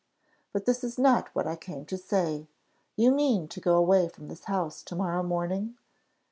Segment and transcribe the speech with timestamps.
[0.51, 2.47] But this is not what I came to say.
[2.95, 5.77] You mean to go away from this house to morrow morning?"